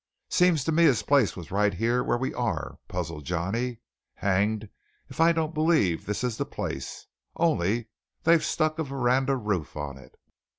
"Seems 0.31 0.63
to 0.63 0.71
me 0.71 0.85
his 0.85 1.03
place 1.03 1.35
was 1.37 1.51
right 1.51 1.75
here 1.75 2.03
where 2.03 2.17
we 2.17 2.33
are," 2.33 2.79
puzzled 2.87 3.23
Johnny. 3.23 3.81
"Hanged 4.15 4.67
if 5.09 5.21
I 5.21 5.31
don't 5.31 5.53
believe 5.53 6.07
this 6.07 6.23
is 6.23 6.37
the 6.37 6.43
place; 6.47 7.05
only 7.35 7.87
they've 8.23 8.43
stuck 8.43 8.79
a 8.79 8.83
veranda 8.83 9.35
roof 9.37 9.77
on 9.77 9.99
it." 9.99 10.15